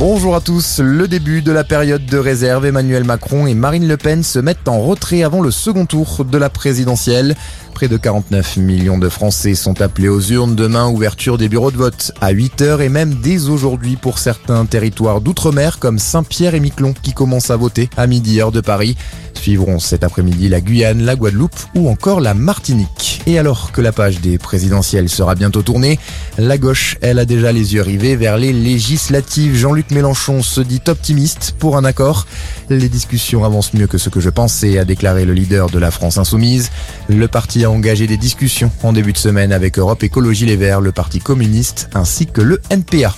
[0.00, 0.80] Bonjour à tous.
[0.82, 4.66] Le début de la période de réserve, Emmanuel Macron et Marine Le Pen se mettent
[4.66, 7.36] en retrait avant le second tour de la présidentielle.
[7.74, 11.76] Près de 49 millions de Français sont appelés aux urnes demain, ouverture des bureaux de
[11.76, 16.94] vote à 8h et même dès aujourd'hui pour certains territoires d'outre-mer comme Saint-Pierre et Miquelon
[17.02, 18.96] qui commencent à voter à midi heure de Paris.
[19.34, 23.09] Suivront cet après-midi la Guyane, la Guadeloupe ou encore la Martinique.
[23.30, 26.00] Et alors que la page des présidentielles sera bientôt tournée,
[26.36, 29.54] la gauche, elle a déjà les yeux rivés vers les législatives.
[29.54, 32.26] Jean-Luc Mélenchon se dit optimiste pour un accord.
[32.70, 35.92] Les discussions avancent mieux que ce que je pensais, a déclaré le leader de la
[35.92, 36.72] France Insoumise.
[37.08, 40.80] Le parti a engagé des discussions en début de semaine avec Europe Écologie Les Verts,
[40.80, 43.14] le parti communiste ainsi que le NPA.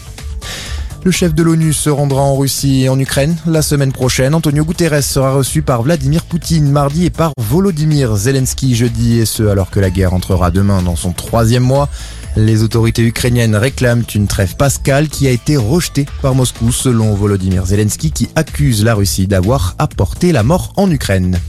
[1.05, 4.37] Le chef de l'ONU se rendra en Russie et en Ukraine la semaine prochaine.
[4.37, 9.43] Antonio Guterres sera reçu par Vladimir Poutine mardi et par Volodymyr Zelensky jeudi, et ce
[9.43, 11.89] alors que la guerre entrera demain dans son troisième mois.
[12.37, 17.67] Les autorités ukrainiennes réclament une trêve pascale qui a été rejetée par Moscou selon Volodymyr
[17.67, 21.41] Zelensky qui accuse la Russie d'avoir apporté la mort en Ukraine.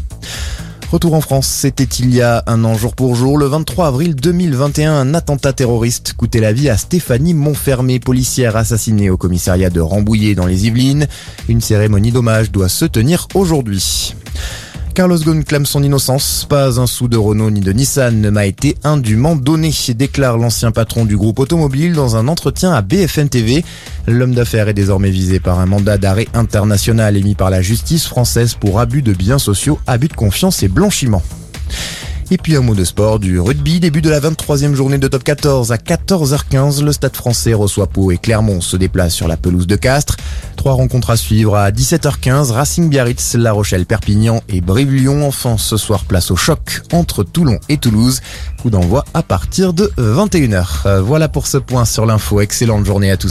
[0.94, 4.14] Retour en France, c'était il y a un an jour pour jour, le 23 avril
[4.14, 9.82] 2021, un attentat terroriste coûtait la vie à Stéphanie Montfermé, policière assassinée au commissariat de
[9.82, 11.08] Rambouillet dans les Yvelines.
[11.50, 14.14] Une cérémonie d'hommage doit se tenir aujourd'hui.
[14.94, 16.46] Carlos Ghosn clame son innocence.
[16.48, 20.72] Pas un sou de Renault ni de Nissan ne m'a été indûment donné, déclare l'ancien
[20.72, 23.66] patron du groupe automobile dans un entretien à BFM TV.
[24.06, 28.54] L'homme d'affaires est désormais visé par un mandat d'arrêt international émis par la justice française
[28.54, 31.24] pour abus de biens sociaux, abus de confiance et blanchiment.
[32.34, 35.24] Et puis un mot de sport, du rugby, début de la 23e journée de top
[35.24, 36.84] 14 à 14h15.
[36.84, 40.18] Le stade français reçoit Pau et Clermont se déplace sur la pelouse de Castres.
[40.56, 45.28] Trois rencontres à suivre à 17h15, Racing Biarritz, La Rochelle Perpignan et Brive-Lyon.
[45.28, 48.22] Enfin, ce soir, place au choc entre Toulon et Toulouse.
[48.60, 51.02] Coup d'envoi à partir de 21h.
[51.02, 52.42] Voilà pour ce point sur l'info.
[52.42, 53.22] Excellente journée à tous.